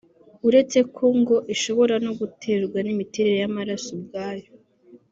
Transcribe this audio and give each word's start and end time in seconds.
uretse 0.47 0.79
ko 0.95 1.05
ngo 1.19 1.35
ishobora 1.53 1.95
no 2.05 2.11
guterwa 2.19 2.77
n’imiterere 2.81 3.37
y’amaraso 3.41 3.89
ubwayo 3.97 4.49